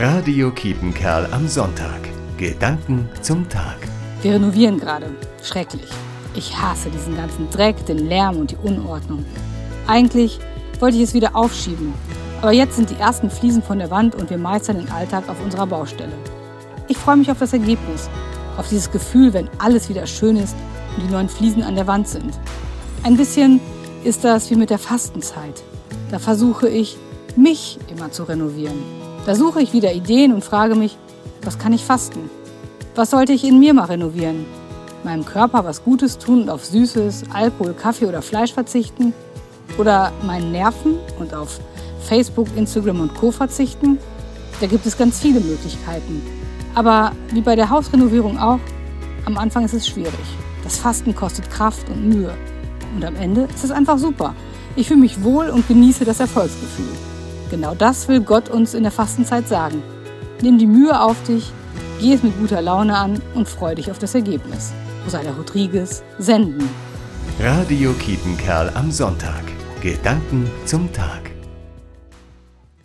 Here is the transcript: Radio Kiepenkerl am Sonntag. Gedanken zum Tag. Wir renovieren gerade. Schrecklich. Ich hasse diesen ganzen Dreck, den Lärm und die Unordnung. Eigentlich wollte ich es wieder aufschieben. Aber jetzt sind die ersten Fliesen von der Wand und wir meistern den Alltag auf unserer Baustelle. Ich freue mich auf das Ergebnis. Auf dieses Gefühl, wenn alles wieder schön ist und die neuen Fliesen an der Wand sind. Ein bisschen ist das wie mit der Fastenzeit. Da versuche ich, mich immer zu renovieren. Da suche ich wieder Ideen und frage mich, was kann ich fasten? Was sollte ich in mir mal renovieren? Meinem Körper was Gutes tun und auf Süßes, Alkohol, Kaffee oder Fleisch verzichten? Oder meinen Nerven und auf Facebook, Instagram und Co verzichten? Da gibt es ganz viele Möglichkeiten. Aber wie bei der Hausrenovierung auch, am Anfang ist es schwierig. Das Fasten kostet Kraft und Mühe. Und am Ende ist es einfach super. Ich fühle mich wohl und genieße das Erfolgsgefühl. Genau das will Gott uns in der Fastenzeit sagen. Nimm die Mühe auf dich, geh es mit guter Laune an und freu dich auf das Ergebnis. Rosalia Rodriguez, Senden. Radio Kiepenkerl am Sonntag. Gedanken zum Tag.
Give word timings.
Radio 0.00 0.52
Kiepenkerl 0.52 1.26
am 1.32 1.48
Sonntag. 1.48 1.98
Gedanken 2.36 3.08
zum 3.20 3.48
Tag. 3.48 3.78
Wir 4.22 4.34
renovieren 4.34 4.78
gerade. 4.78 5.10
Schrecklich. 5.42 5.90
Ich 6.36 6.56
hasse 6.56 6.88
diesen 6.88 7.16
ganzen 7.16 7.50
Dreck, 7.50 7.84
den 7.86 8.06
Lärm 8.06 8.36
und 8.36 8.52
die 8.52 8.56
Unordnung. 8.62 9.24
Eigentlich 9.88 10.38
wollte 10.78 10.98
ich 10.98 11.02
es 11.02 11.14
wieder 11.14 11.34
aufschieben. 11.34 11.92
Aber 12.40 12.52
jetzt 12.52 12.76
sind 12.76 12.90
die 12.90 12.94
ersten 12.94 13.28
Fliesen 13.28 13.60
von 13.60 13.80
der 13.80 13.90
Wand 13.90 14.14
und 14.14 14.30
wir 14.30 14.38
meistern 14.38 14.76
den 14.76 14.88
Alltag 14.92 15.28
auf 15.28 15.42
unserer 15.42 15.66
Baustelle. 15.66 16.12
Ich 16.86 16.96
freue 16.96 17.16
mich 17.16 17.32
auf 17.32 17.40
das 17.40 17.52
Ergebnis. 17.52 18.08
Auf 18.56 18.68
dieses 18.68 18.92
Gefühl, 18.92 19.32
wenn 19.32 19.50
alles 19.58 19.88
wieder 19.88 20.06
schön 20.06 20.36
ist 20.36 20.54
und 20.96 21.08
die 21.08 21.12
neuen 21.12 21.28
Fliesen 21.28 21.64
an 21.64 21.74
der 21.74 21.88
Wand 21.88 22.06
sind. 22.06 22.38
Ein 23.02 23.16
bisschen 23.16 23.58
ist 24.04 24.22
das 24.22 24.48
wie 24.48 24.54
mit 24.54 24.70
der 24.70 24.78
Fastenzeit. 24.78 25.64
Da 26.12 26.20
versuche 26.20 26.68
ich, 26.68 26.96
mich 27.34 27.80
immer 27.90 28.12
zu 28.12 28.22
renovieren. 28.22 29.07
Da 29.26 29.34
suche 29.34 29.60
ich 29.60 29.72
wieder 29.72 29.92
Ideen 29.92 30.32
und 30.32 30.44
frage 30.44 30.74
mich, 30.74 30.96
was 31.42 31.58
kann 31.58 31.72
ich 31.72 31.84
fasten? 31.84 32.30
Was 32.94 33.10
sollte 33.10 33.32
ich 33.32 33.44
in 33.44 33.60
mir 33.60 33.74
mal 33.74 33.84
renovieren? 33.84 34.46
Meinem 35.04 35.24
Körper 35.24 35.64
was 35.64 35.84
Gutes 35.84 36.18
tun 36.18 36.42
und 36.42 36.50
auf 36.50 36.64
Süßes, 36.64 37.24
Alkohol, 37.32 37.74
Kaffee 37.74 38.06
oder 38.06 38.22
Fleisch 38.22 38.52
verzichten? 38.52 39.12
Oder 39.78 40.12
meinen 40.26 40.50
Nerven 40.50 40.94
und 41.18 41.34
auf 41.34 41.60
Facebook, 42.00 42.48
Instagram 42.56 43.00
und 43.00 43.14
Co 43.14 43.30
verzichten? 43.30 43.98
Da 44.60 44.66
gibt 44.66 44.86
es 44.86 44.96
ganz 44.96 45.20
viele 45.20 45.40
Möglichkeiten. 45.40 46.22
Aber 46.74 47.12
wie 47.32 47.40
bei 47.40 47.54
der 47.54 47.70
Hausrenovierung 47.70 48.38
auch, 48.38 48.60
am 49.26 49.38
Anfang 49.38 49.64
ist 49.64 49.74
es 49.74 49.86
schwierig. 49.86 50.14
Das 50.64 50.78
Fasten 50.78 51.14
kostet 51.14 51.50
Kraft 51.50 51.88
und 51.90 52.08
Mühe. 52.08 52.34
Und 52.96 53.04
am 53.04 53.16
Ende 53.16 53.42
ist 53.54 53.64
es 53.64 53.70
einfach 53.70 53.98
super. 53.98 54.34
Ich 54.74 54.88
fühle 54.88 55.00
mich 55.00 55.22
wohl 55.22 55.50
und 55.50 55.68
genieße 55.68 56.04
das 56.04 56.20
Erfolgsgefühl. 56.20 57.07
Genau 57.50 57.74
das 57.74 58.08
will 58.08 58.20
Gott 58.20 58.48
uns 58.48 58.74
in 58.74 58.82
der 58.82 58.92
Fastenzeit 58.92 59.48
sagen. 59.48 59.82
Nimm 60.42 60.58
die 60.58 60.66
Mühe 60.66 61.00
auf 61.00 61.22
dich, 61.24 61.52
geh 62.00 62.12
es 62.12 62.22
mit 62.22 62.38
guter 62.38 62.62
Laune 62.62 62.96
an 62.96 63.20
und 63.34 63.48
freu 63.48 63.74
dich 63.74 63.90
auf 63.90 63.98
das 63.98 64.14
Ergebnis. 64.14 64.72
Rosalia 65.04 65.32
Rodriguez, 65.32 66.02
Senden. 66.18 66.68
Radio 67.40 67.92
Kiepenkerl 67.94 68.70
am 68.74 68.90
Sonntag. 68.90 69.42
Gedanken 69.80 70.50
zum 70.66 70.92
Tag. 70.92 71.37